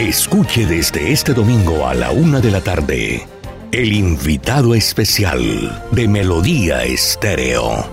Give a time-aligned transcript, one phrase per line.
[0.00, 3.26] Escuche desde este domingo a la una de la tarde
[3.70, 7.86] el invitado especial de Melodía Estéreo.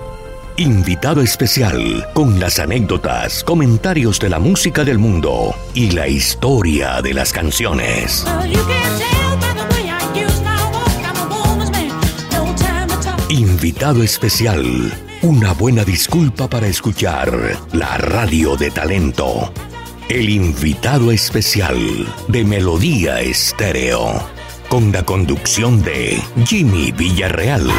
[0.55, 7.13] Invitado especial con las anécdotas, comentarios de la música del mundo y la historia de
[7.13, 8.25] las canciones.
[13.27, 14.93] Invitado especial.
[15.23, 19.51] Una buena disculpa para escuchar la radio de talento.
[20.09, 21.75] El invitado especial
[22.29, 24.25] de Melodía Estéreo.
[24.69, 27.69] Con la conducción de Jimmy Villarreal.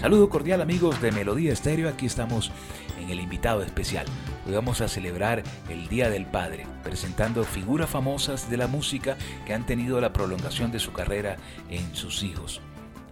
[0.00, 2.50] Saludo cordial amigos de Melodía Estéreo, aquí estamos
[2.98, 4.06] en el invitado especial.
[4.48, 9.52] Hoy vamos a celebrar el Día del Padre, presentando figuras famosas de la música que
[9.52, 11.36] han tenido la prolongación de su carrera
[11.68, 12.62] en sus hijos.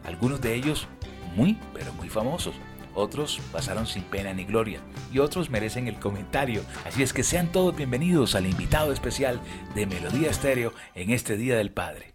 [0.06, 0.89] Algunos de ellos
[1.34, 2.55] muy, pero muy famosos.
[2.95, 4.81] Otros pasaron sin pena ni gloria
[5.12, 6.62] y otros merecen el comentario.
[6.87, 9.39] Así es que sean todos bienvenidos al invitado especial
[9.75, 12.15] de Melodía Estéreo en este Día del Padre.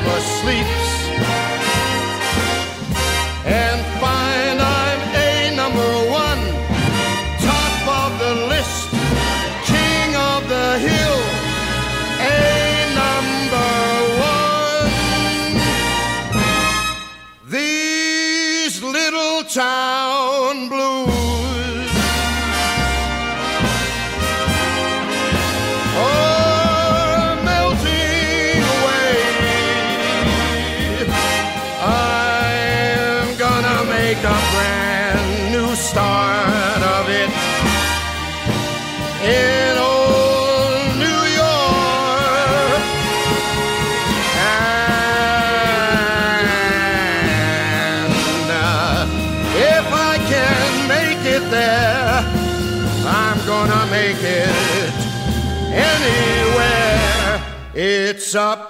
[0.00, 0.77] never sleep.
[35.88, 37.30] Start of it
[39.24, 42.82] in old New York.
[47.56, 49.06] And uh,
[49.56, 52.22] if I can make it there,
[53.06, 54.92] I'm gonna make it
[55.72, 57.42] anywhere.
[57.72, 58.67] It's up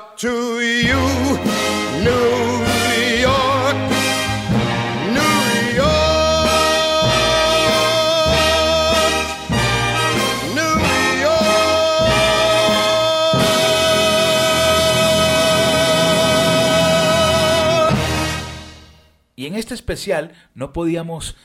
[19.75, 21.37] especial no podíamos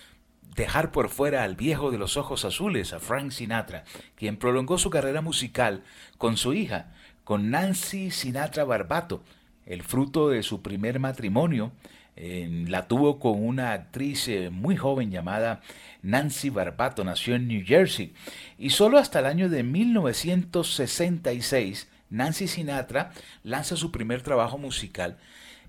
[0.56, 3.84] dejar por fuera al viejo de los ojos azules, a Frank Sinatra,
[4.16, 5.84] quien prolongó su carrera musical
[6.18, 6.94] con su hija,
[7.24, 9.24] con Nancy Sinatra Barbato,
[9.66, 11.72] el fruto de su primer matrimonio,
[12.16, 15.62] la tuvo con una actriz eh, muy joven llamada
[16.04, 18.14] Nancy Barbato, nació en New Jersey.
[18.60, 23.12] Y solo hasta el año de 1966, Nancy Sinatra
[23.42, 25.18] lanza su primer trabajo musical.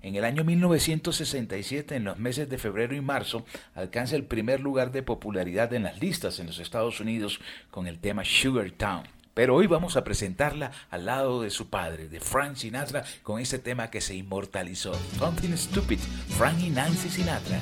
[0.05, 3.43] En el año 1967, en los meses de febrero y marzo,
[3.73, 7.39] alcanza el primer lugar de popularidad en las listas en los Estados Unidos
[7.71, 9.07] con el tema Sugar Town.
[9.33, 13.57] Pero hoy vamos a presentarla al lado de su padre, de Frank Sinatra, con ese
[13.57, 14.93] tema que se inmortalizó.
[15.17, 15.97] Something Stupid,
[16.37, 17.59] Frank y Nancy Sinatra.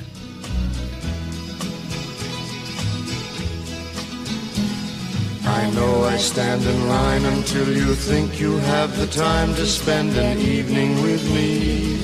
[5.46, 10.14] I know I stand in line until you think you have the time to spend
[10.18, 12.03] an evening with me.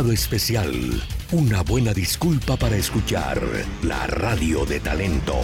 [0.00, 0.72] Especial.
[1.32, 3.38] Una buena disculpa para escuchar
[3.82, 5.34] la radio de talento.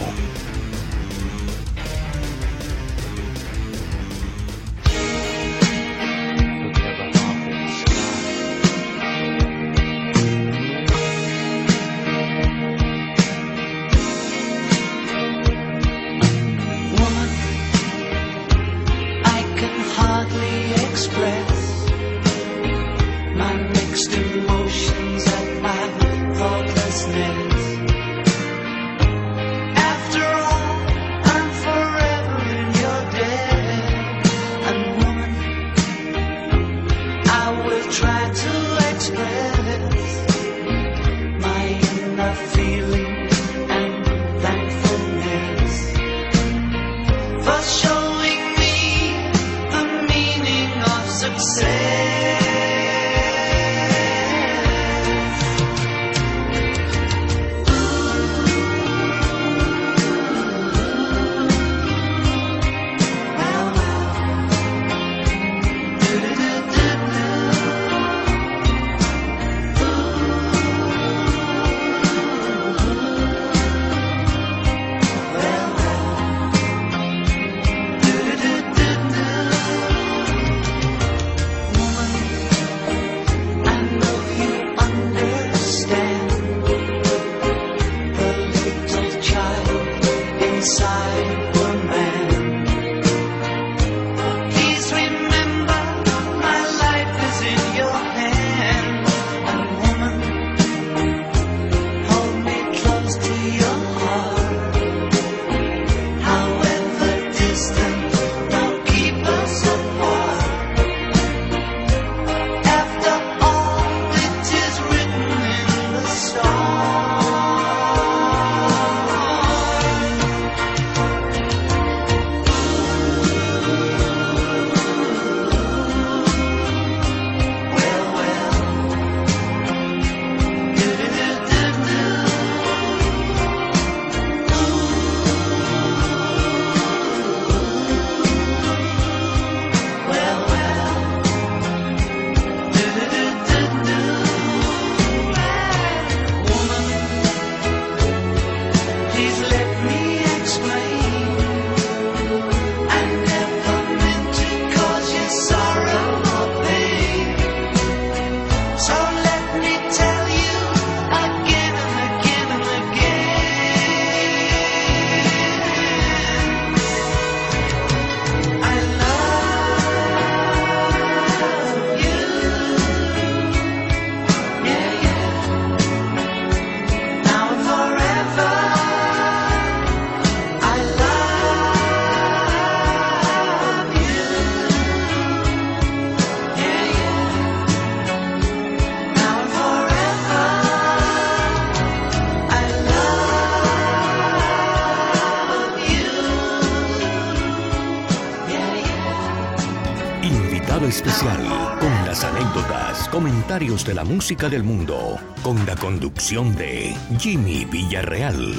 [200.87, 201.45] Especial
[201.81, 208.55] con las anécdotas, comentarios de la música del mundo, con la conducción de Jimmy Villarreal.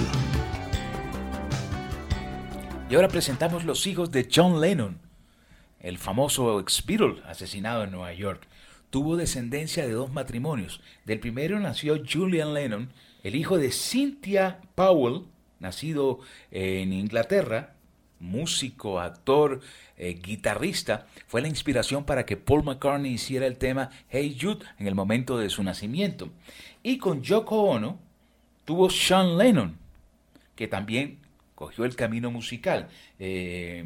[2.89, 4.99] Y ahora presentamos los hijos de John Lennon,
[5.79, 6.83] el famoso ex
[7.25, 8.47] asesinado en Nueva York.
[8.89, 10.81] Tuvo descendencia de dos matrimonios.
[11.05, 12.91] Del primero nació Julian Lennon,
[13.23, 15.23] el hijo de Cynthia Powell,
[15.59, 16.19] nacido
[16.51, 17.75] en Inglaterra,
[18.19, 19.61] músico, actor,
[19.97, 24.87] eh, guitarrista, fue la inspiración para que Paul McCartney hiciera el tema Hey Jude en
[24.87, 26.29] el momento de su nacimiento.
[26.83, 27.99] Y con Yoko Ono
[28.65, 29.77] tuvo Sean Lennon,
[30.55, 31.19] que también
[31.55, 32.87] cogió el camino musical.
[33.19, 33.85] Eh,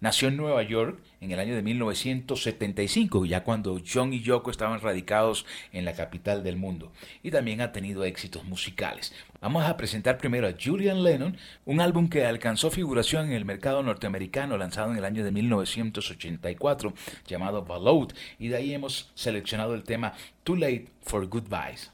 [0.00, 4.80] nació en Nueva York en el año de 1975, ya cuando John y Yoko estaban
[4.80, 6.92] radicados en la capital del mundo.
[7.22, 9.12] Y también ha tenido éxitos musicales.
[9.40, 13.84] Vamos a presentar primero a Julian Lennon, un álbum que alcanzó figuración en el mercado
[13.84, 16.92] norteamericano lanzado en el año de 1984
[17.24, 21.92] llamado Ballot y de ahí hemos seleccionado el tema Too Late for Goodbyes.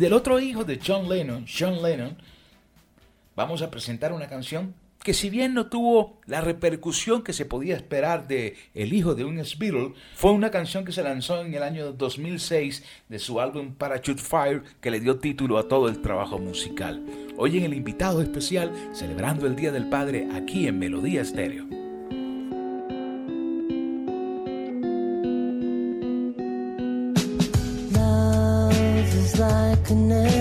[0.00, 2.16] Del otro hijo de John Lennon, Sean Lennon,
[3.36, 7.76] vamos a presentar una canción que si bien no tuvo la repercusión que se podía
[7.76, 11.62] esperar de El hijo de un Beatle, fue una canción que se lanzó en el
[11.62, 16.38] año 2006 de su álbum Parachute Fire que le dio título a todo el trabajo
[16.38, 17.04] musical.
[17.36, 21.79] Hoy en el invitado especial, celebrando el Día del Padre aquí en Melodía Estéreo.
[29.90, 30.39] tonight.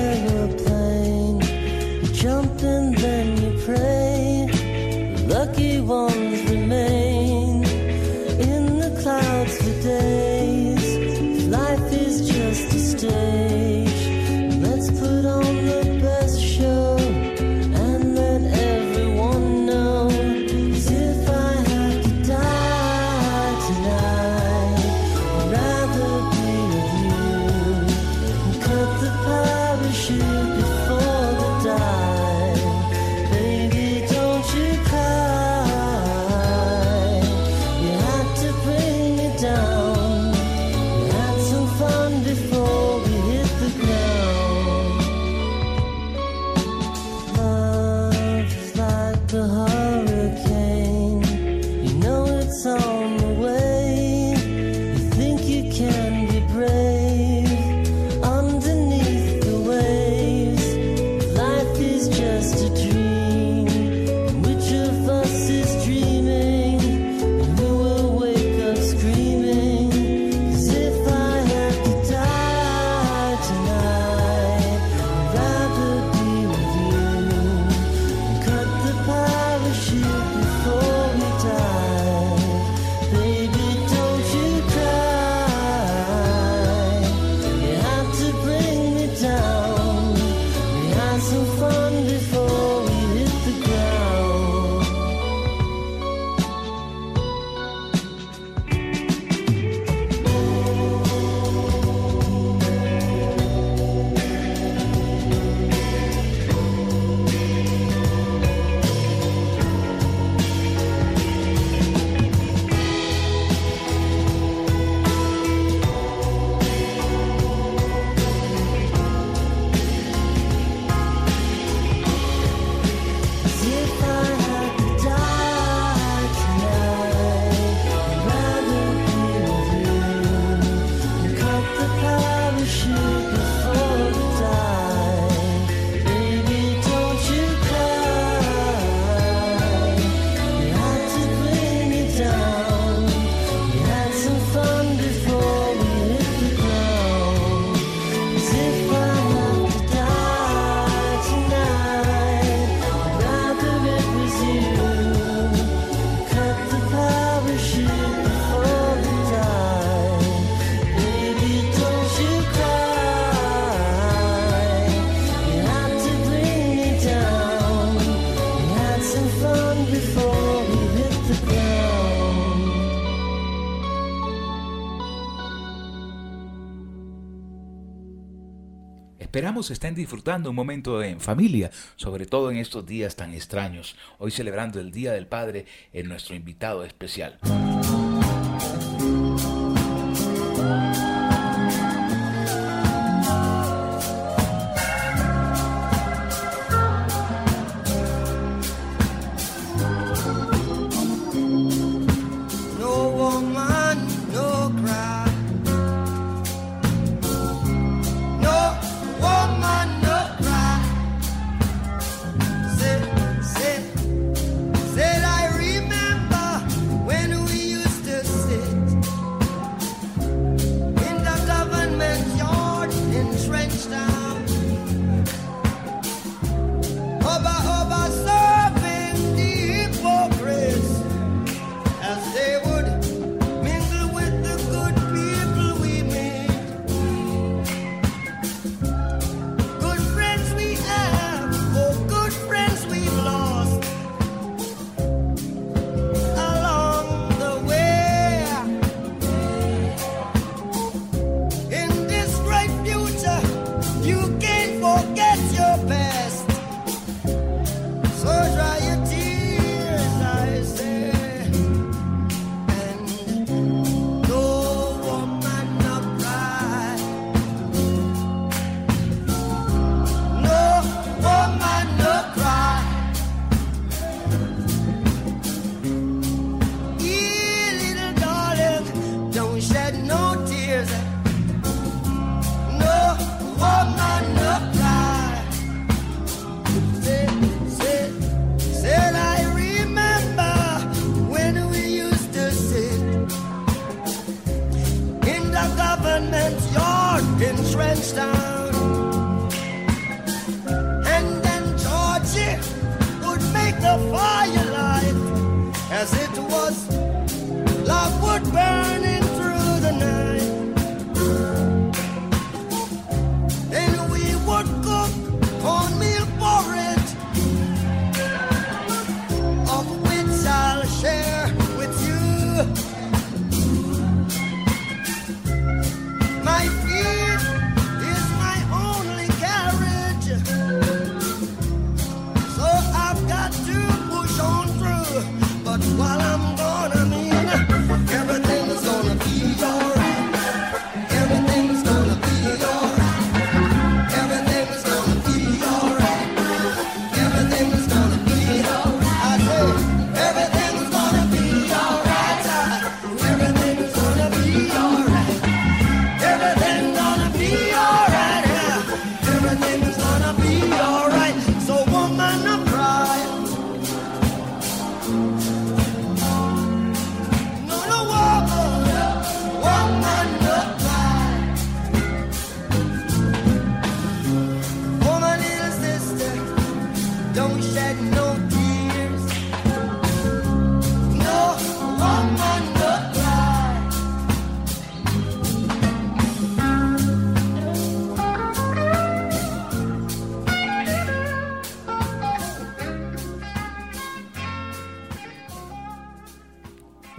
[179.60, 184.32] Esperamos estén disfrutando un momento en familia, sobre todo en estos días tan extraños, hoy
[184.32, 187.38] celebrando el Día del Padre en nuestro invitado especial.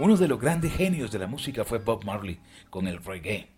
[0.01, 2.39] Uno de los grandes genios de la música fue Bob Marley
[2.71, 3.49] con el reggae.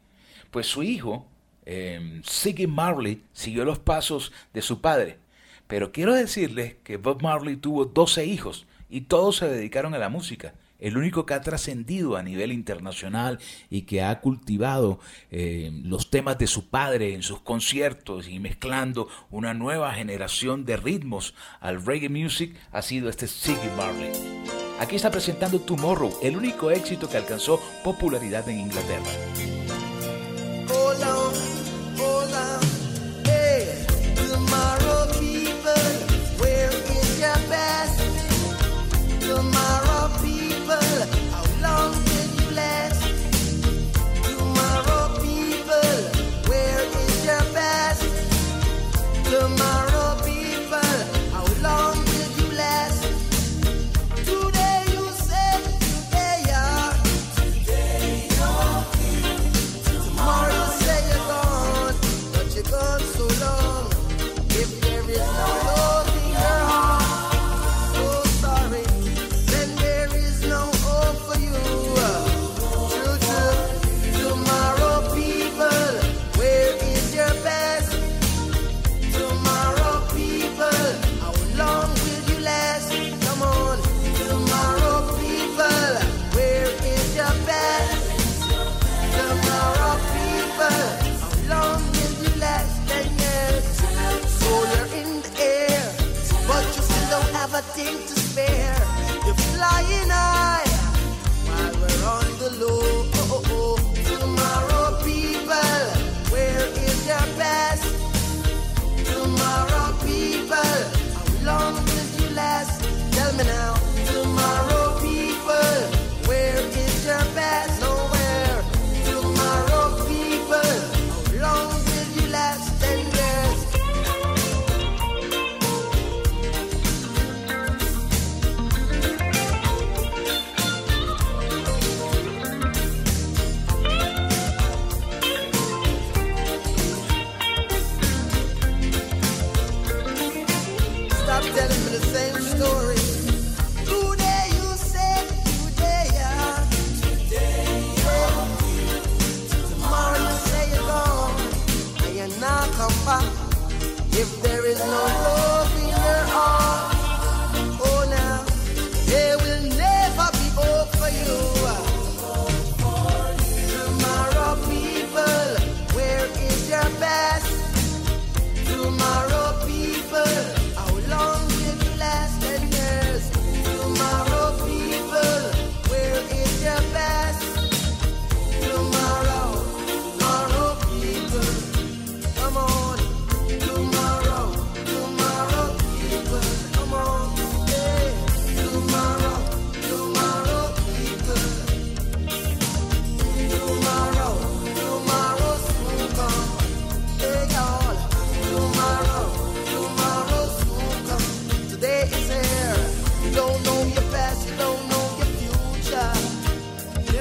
[0.52, 1.26] Pues su hijo,
[1.66, 5.20] eh, Siggy Marley, siguió los pasos de su padre.
[5.68, 10.10] Pero quiero decirles que Bob Marley tuvo 12 hijos y todos se dedicaron a la
[10.10, 10.54] música.
[10.80, 15.00] El único que ha trascendido a nivel internacional y que ha cultivado
[15.32, 20.76] eh, los temas de su padre en sus conciertos y mezclando una nueva generación de
[20.76, 24.63] ritmos al reggae music ha sido este Siggy Marley.
[24.80, 29.12] Aquí está presentando Tomorrow, el único éxito que alcanzó popularidad en Inglaterra.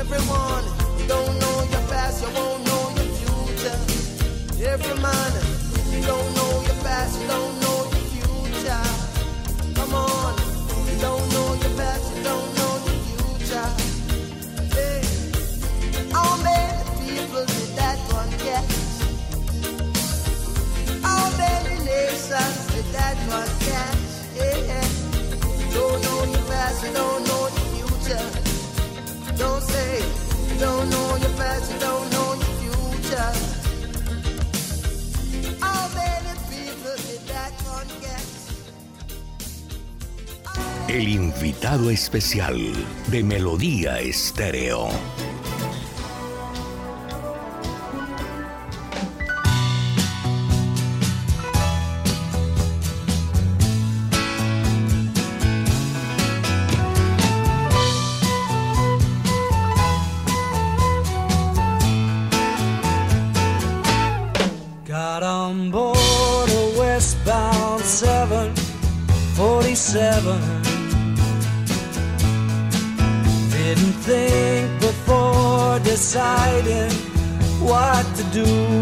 [0.03, 0.73] every morning.
[0.99, 3.79] You don't know your past, you won't know your future.
[4.73, 5.47] Every morning,
[5.93, 8.85] you don't know your past, you don't know your future.
[9.79, 10.35] Come on,
[10.88, 13.69] you don't know your past, you don't know your future.
[14.75, 15.01] Hey,
[16.11, 18.65] how many people did that one get?
[21.07, 24.03] How many nations did that one catch?
[24.35, 24.83] Yeah,
[25.75, 28.41] don't know your past, you don't know your future.
[40.92, 42.59] El invitado especial
[43.09, 44.88] de Melodía Estéreo.
[78.23, 78.82] To do.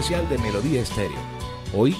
[0.00, 1.18] Especial de Melodía Estéreo.
[1.74, 1.94] Hoy,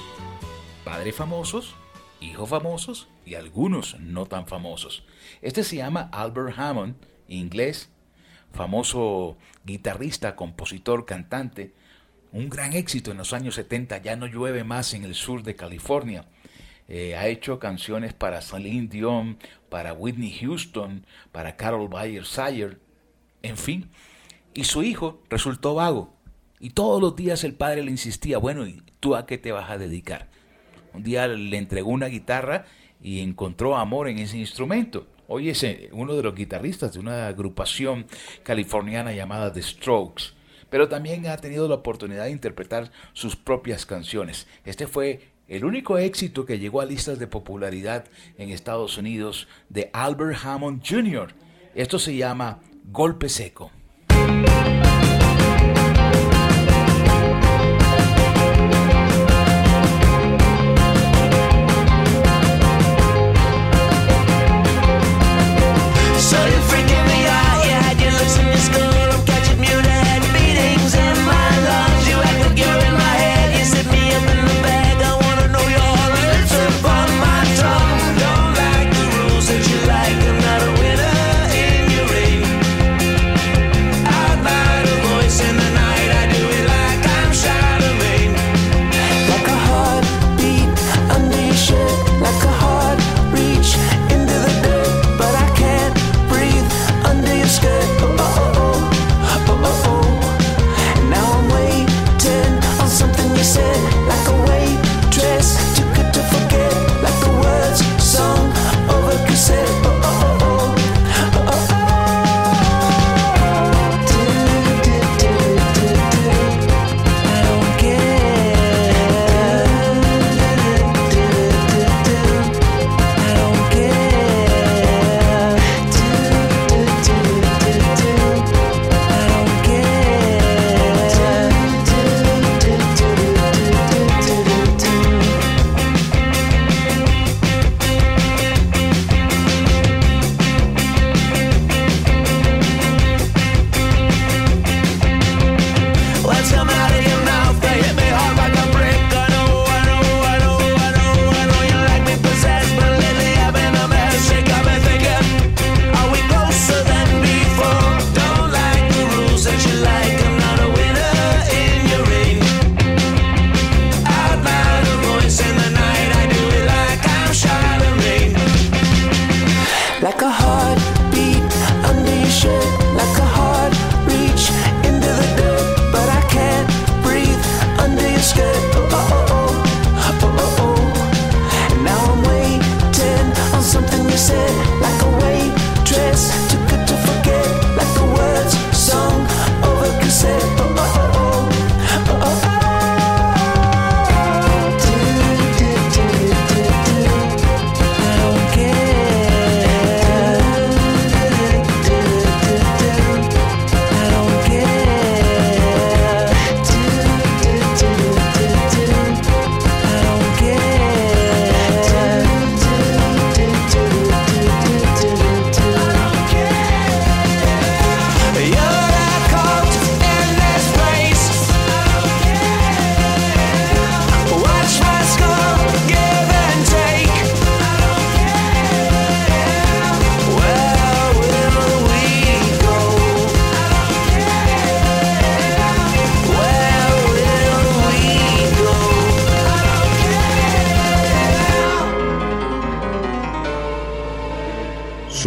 [0.86, 1.74] padres famosos,
[2.18, 5.04] hijos famosos y algunos no tan famosos.
[5.42, 6.94] Este se llama Albert Hammond,
[7.28, 7.90] inglés,
[8.54, 9.36] famoso
[9.66, 11.74] guitarrista, compositor, cantante.
[12.32, 15.54] Un gran éxito en los años 70, ya no llueve más en el sur de
[15.54, 16.24] California.
[16.88, 19.36] Eh, ha hecho canciones para Celine Dion,
[19.68, 22.80] para Whitney Houston, para Carol Bayer Sayer,
[23.42, 23.90] en fin.
[24.54, 26.18] Y su hijo resultó vago.
[26.62, 29.70] Y todos los días el padre le insistía, bueno, ¿y tú a qué te vas
[29.70, 30.28] a dedicar?
[30.92, 32.66] Un día le entregó una guitarra
[33.00, 35.06] y encontró amor en ese instrumento.
[35.26, 38.04] Hoy es eh, uno de los guitarristas de una agrupación
[38.42, 40.34] californiana llamada The Strokes,
[40.68, 44.46] pero también ha tenido la oportunidad de interpretar sus propias canciones.
[44.66, 48.04] Este fue el único éxito que llegó a listas de popularidad
[48.36, 51.32] en Estados Unidos de Albert Hammond Jr.
[51.74, 53.70] Esto se llama Golpe Seco.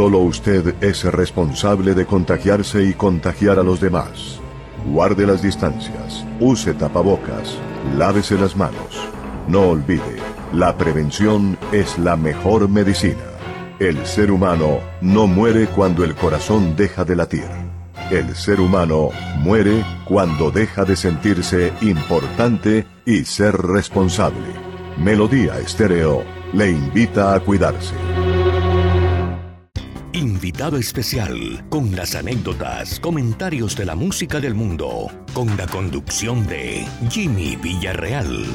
[0.04, 4.38] Solo usted es responsable de contagiarse y contagiar a los demás.
[4.86, 7.58] Guarde las distancias, use tapabocas,
[7.98, 9.00] lávese las manos.
[9.48, 10.18] No olvide,
[10.52, 13.24] la prevención es la mejor medicina.
[13.80, 17.48] El ser humano no muere cuando el corazón deja de latir.
[18.12, 24.52] El ser humano muere cuando deja de sentirse importante y ser responsable.
[24.98, 27.96] Melodía Estéreo le invita a cuidarse
[30.14, 36.86] invitado especial con las anécdotas, comentarios de la música del mundo, con la conducción de
[37.10, 38.46] Jimmy Villarreal.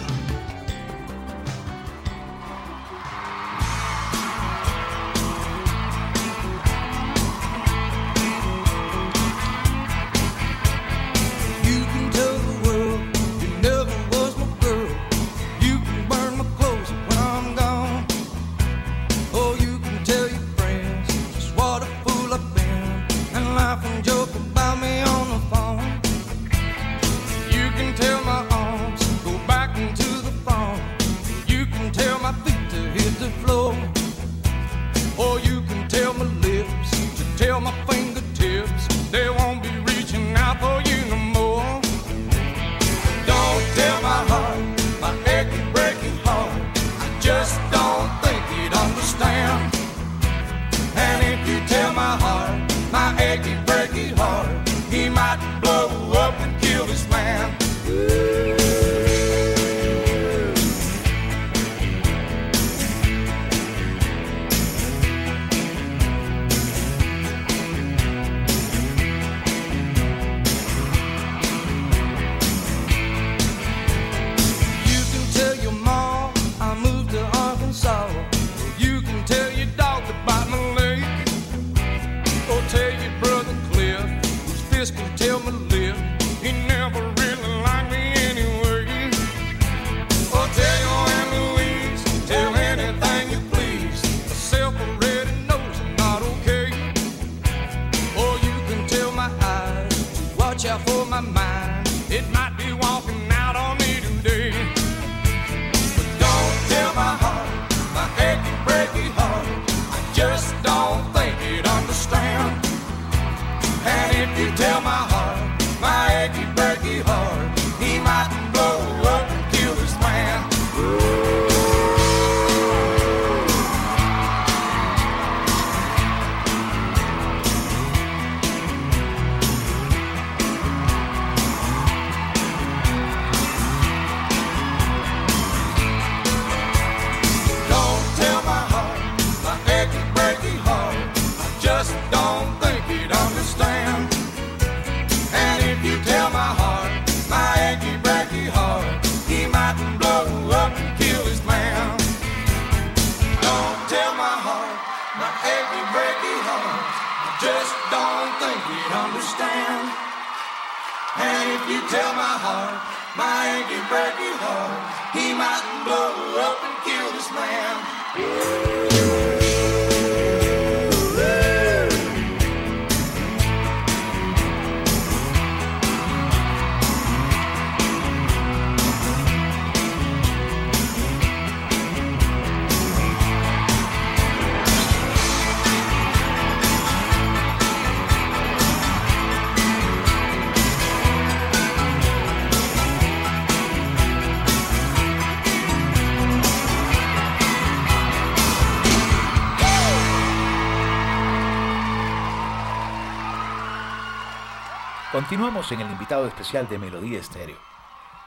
[205.38, 207.58] Continuamos en el invitado especial de Melodía Estéreo.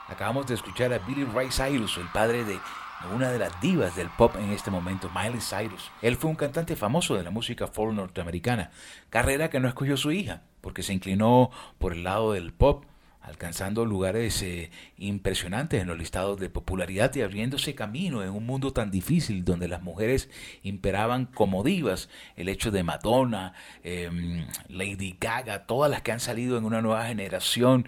[0.07, 2.57] Acabamos de escuchar a Billy Ray Cyrus, el padre de
[3.13, 5.91] una de las divas del pop en este momento, Miley Cyrus.
[6.01, 8.71] Él fue un cantante famoso de la música folk norteamericana,
[9.09, 12.85] carrera que no escogió su hija, porque se inclinó por el lado del pop,
[13.21, 18.73] alcanzando lugares eh, impresionantes en los listados de popularidad y abriéndose camino en un mundo
[18.73, 20.29] tan difícil donde las mujeres
[20.63, 22.09] imperaban como divas.
[22.35, 23.53] El hecho de Madonna,
[23.83, 27.87] eh, Lady Gaga, todas las que han salido en una nueva generación,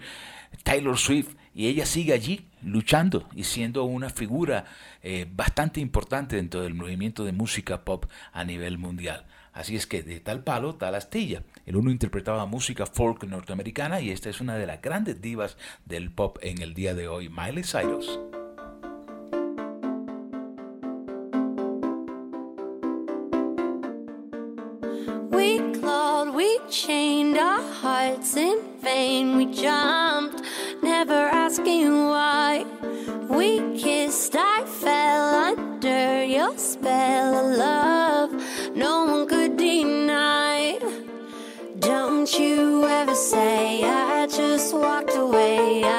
[0.62, 4.64] Taylor Swift, y ella sigue allí luchando y siendo una figura
[5.02, 9.24] eh, bastante importante dentro del movimiento de música pop a nivel mundial.
[9.54, 11.44] Así es que de tal palo, tal astilla.
[11.64, 16.10] El uno interpretaba música folk norteamericana y esta es una de las grandes divas del
[16.10, 18.18] pop en el día de hoy, Miley Cyrus.
[25.30, 29.36] We clawed, we chained our hearts in vain.
[29.36, 30.42] We jumped,
[30.82, 32.64] never asking why.
[33.28, 38.30] We kissed, I fell under your spell of love.
[38.74, 39.43] No one could
[39.84, 40.78] deny.
[41.78, 45.93] Don't you ever say I just walked away.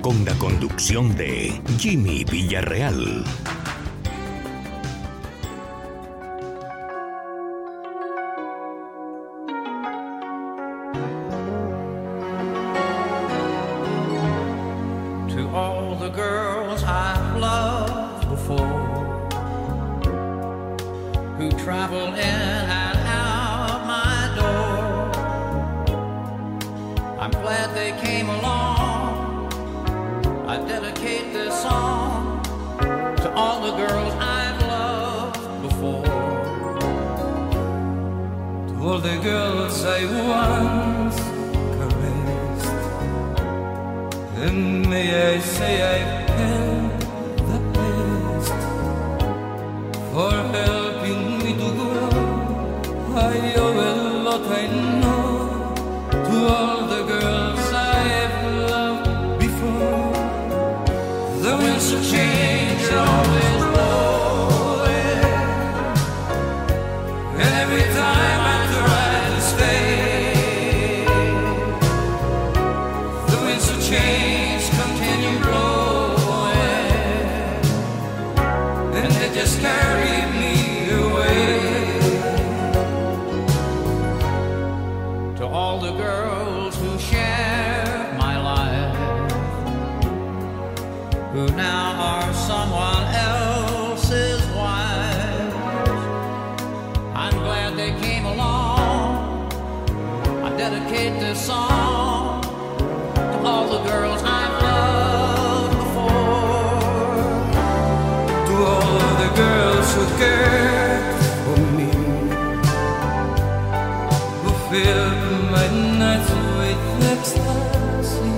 [0.00, 3.24] Con la conducción de Jimmy Villarreal.
[114.74, 115.68] filled my
[116.00, 116.80] nights with
[117.12, 118.34] ecstasy.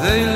[0.00, 0.33] They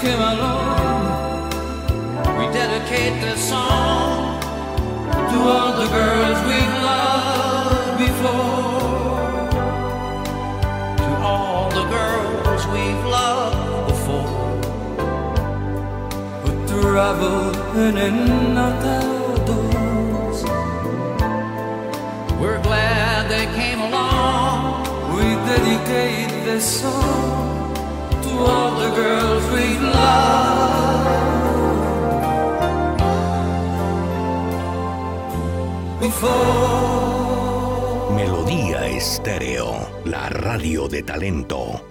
[0.00, 1.50] came along,
[2.38, 4.40] we dedicate this song
[5.30, 9.20] to all the girls we've loved before.
[10.96, 14.50] To all the girls we've loved before,
[16.44, 20.42] who traveled in and out our doors.
[22.40, 25.14] We're glad they came along.
[25.14, 27.49] We dedicate this song.
[38.14, 41.86] Melodía Estéreo, la radio de talento.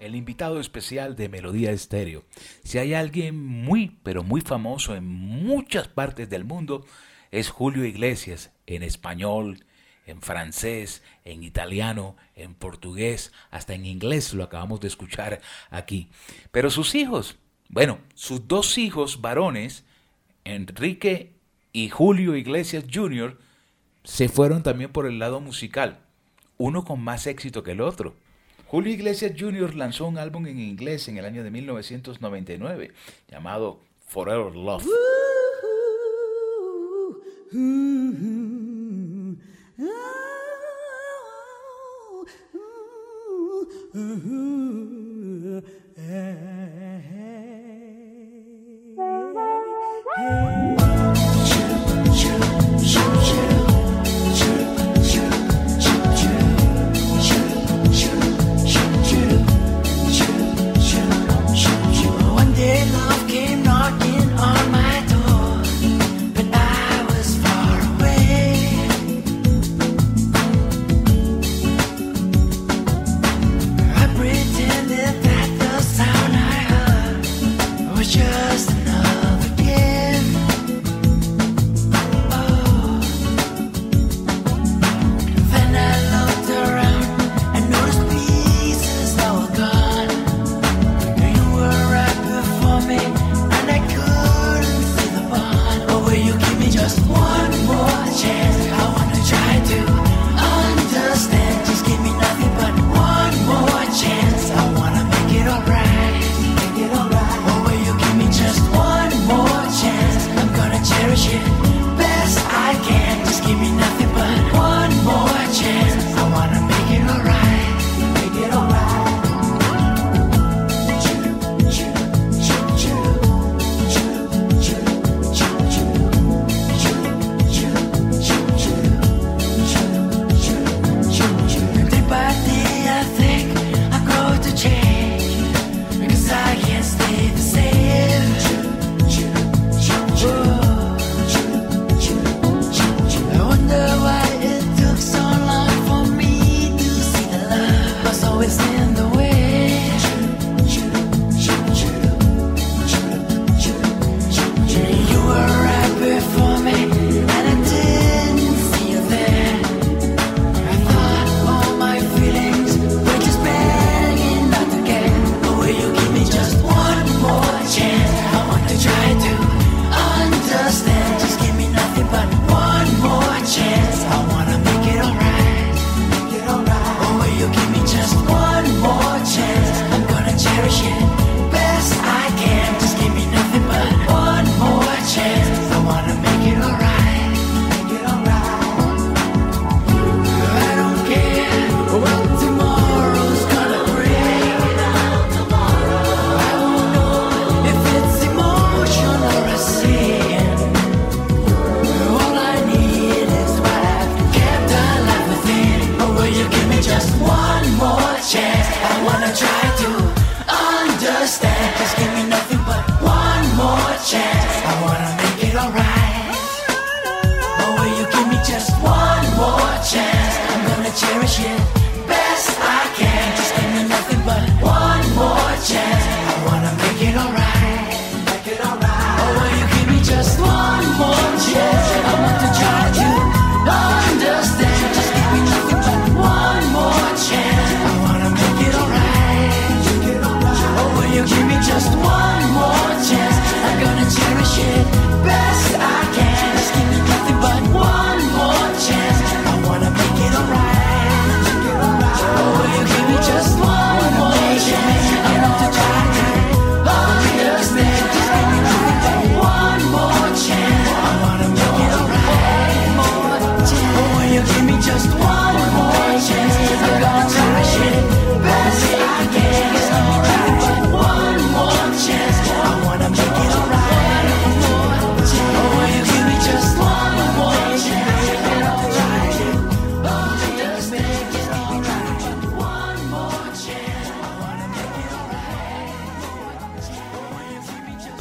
[0.00, 2.24] El invitado especial de Melodía Estéreo.
[2.62, 6.84] Si hay alguien muy, pero muy famoso en muchas partes del mundo,
[7.30, 9.64] es Julio Iglesias, en español,
[10.06, 15.40] en francés, en italiano, en portugués, hasta en inglés, lo acabamos de escuchar
[15.70, 16.08] aquí.
[16.50, 17.36] Pero sus hijos,
[17.68, 19.84] bueno, sus dos hijos varones,
[20.44, 21.32] Enrique
[21.72, 23.38] y Julio Iglesias Jr.,
[24.04, 26.00] se fueron también por el lado musical,
[26.58, 28.14] uno con más éxito que el otro.
[28.66, 29.74] Julio Iglesias Jr.
[29.74, 32.92] lanzó un álbum en inglés en el año de 1999
[33.28, 34.84] llamado Forever Love.
[39.76, 39.94] Hey.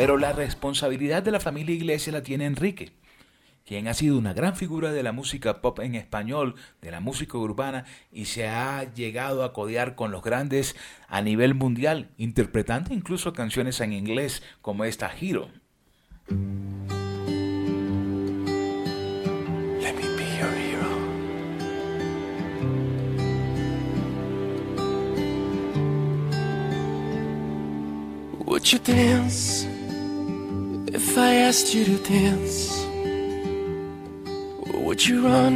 [0.03, 2.91] Pero la responsabilidad de la familia Iglesia la tiene Enrique,
[3.65, 7.37] quien ha sido una gran figura de la música pop en español, de la música
[7.37, 10.75] urbana, y se ha llegado a codear con los grandes
[11.07, 15.47] a nivel mundial, interpretando incluso canciones en inglés como esta Hero.
[30.93, 32.85] If I asked you to dance?
[34.73, 35.55] Would you run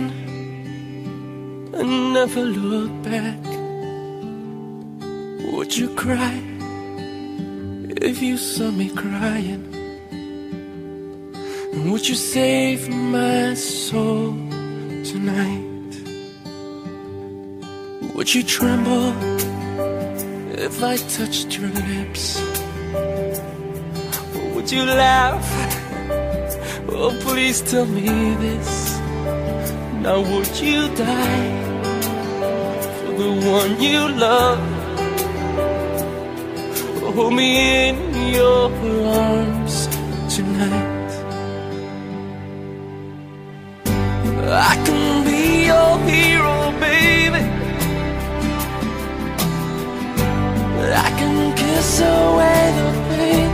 [1.73, 3.43] and never look back?
[5.53, 6.41] Would you cry
[8.01, 9.63] if you saw me crying?
[11.73, 14.33] And would you save my soul
[15.11, 15.93] tonight?
[18.15, 19.13] Would you tremble
[20.57, 22.41] if I touched your lips?
[24.67, 25.47] Would you laugh?
[26.89, 28.99] Oh, please tell me this.
[30.03, 31.51] Now, would you die
[32.99, 34.59] for the one you love?
[37.15, 37.95] Hold me in
[38.33, 38.69] your
[39.07, 39.87] arms
[40.35, 41.11] tonight.
[44.51, 47.41] I can be your hero, baby.
[51.05, 53.46] I can kiss away the pain.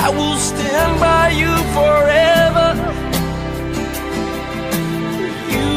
[0.00, 2.68] I will stand by you forever.
[5.56, 5.72] You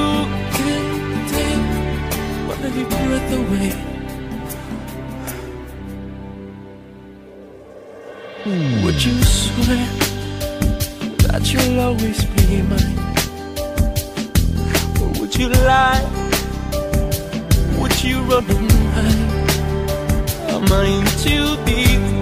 [0.57, 0.85] can
[1.33, 1.63] take
[2.47, 3.71] my breath away.
[8.83, 9.87] Would you swear
[11.25, 12.99] that you'll always be mine?
[15.01, 16.05] Or would you lie?
[17.79, 19.41] Would you run and hide?
[20.53, 22.20] Am I too deep?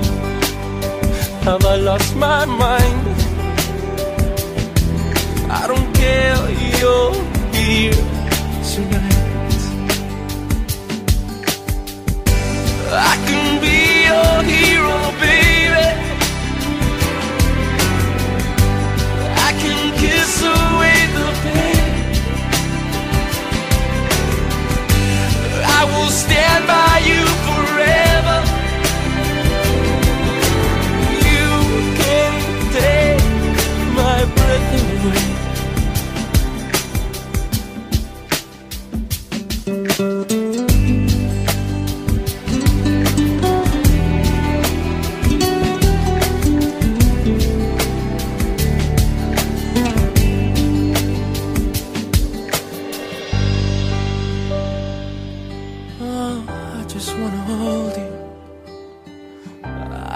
[1.50, 3.08] Have I lost my mind?
[5.50, 6.38] I don't care,
[6.78, 7.14] you're
[7.52, 8.04] here
[8.72, 9.62] tonight.
[12.92, 13.80] I can be
[14.10, 15.88] your hero, baby.
[19.48, 21.90] I can kiss away the pain.
[25.66, 26.89] I will stand by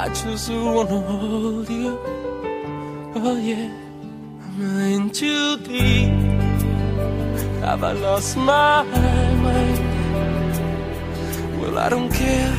[0.04, 1.98] I just wanna hold you.
[3.16, 3.72] Oh yeah,
[4.44, 6.12] I'm in too deep.
[7.64, 9.80] Have I lost my mind?
[11.58, 12.54] Well, I don't care.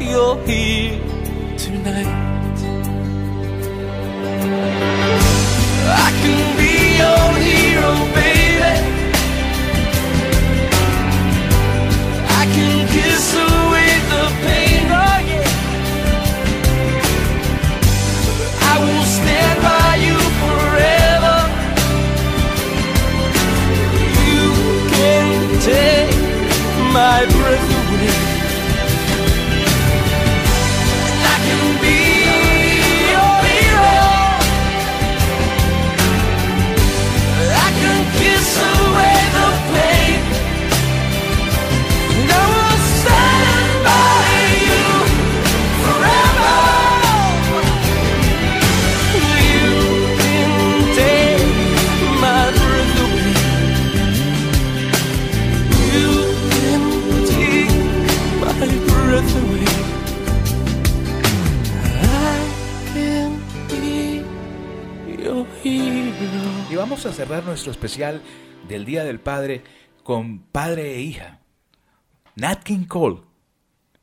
[0.00, 0.98] You're here
[1.58, 2.08] tonight.
[6.06, 6.72] I can be
[7.02, 8.29] your hero, baby.
[67.20, 68.22] Cerrar nuestro especial
[68.66, 69.62] del Día del Padre
[70.02, 71.40] con padre e hija.
[72.34, 73.20] Nat King Cole,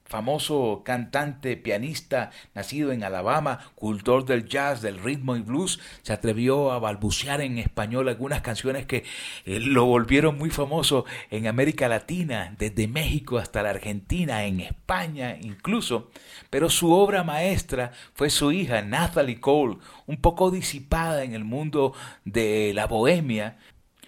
[0.08, 6.72] famoso cantante, pianista, nacido en Alabama, cultor del jazz, del ritmo y blues, se atrevió
[6.72, 9.04] a balbucear en español algunas canciones que
[9.46, 15.38] eh, lo volvieron muy famoso en América Latina, desde México hasta la Argentina, en España
[15.42, 16.10] incluso.
[16.50, 21.94] Pero su obra maestra fue su hija, Natalie Cole, un poco disipada en el mundo
[22.24, 23.58] de la bohemia,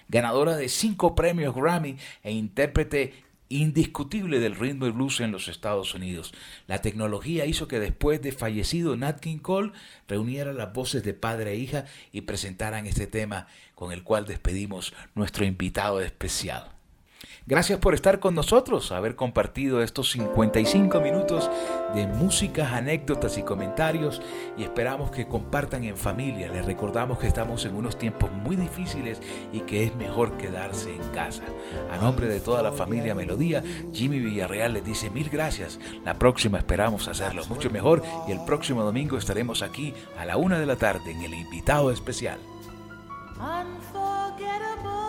[0.07, 5.93] ganadora de cinco premios Grammy e intérprete indiscutible del ritmo y blues en los Estados
[5.95, 6.33] Unidos.
[6.67, 9.71] La tecnología hizo que después de fallecido Nat King Cole
[10.07, 14.93] reuniera las voces de padre e hija y presentaran este tema con el cual despedimos
[15.15, 16.78] nuestro invitado especial.
[17.49, 21.49] Gracias por estar con nosotros, haber compartido estos 55 minutos
[21.95, 24.21] de músicas, anécdotas y comentarios
[24.55, 26.51] y esperamos que compartan en familia.
[26.51, 29.19] Les recordamos que estamos en unos tiempos muy difíciles
[29.51, 31.41] y que es mejor quedarse en casa.
[31.91, 35.79] A nombre de toda la familia Melodía, Jimmy Villarreal les dice mil gracias.
[36.05, 40.59] La próxima esperamos hacerlo mucho mejor y el próximo domingo estaremos aquí a la una
[40.59, 42.37] de la tarde en el invitado especial.
[43.39, 45.08] Unforgettable,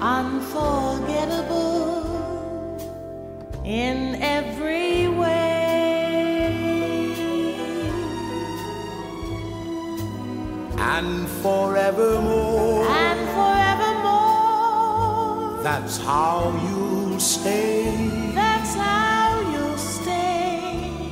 [0.00, 2.04] unforgettable
[3.64, 5.34] in every way.
[10.78, 12.86] and forevermore?
[12.86, 18.10] And forevermore, That's how you'll stay.
[18.34, 21.08] that's how you'll stay.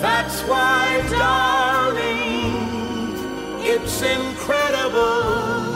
[0.00, 2.22] That's why, darling,
[3.64, 5.75] it's incredible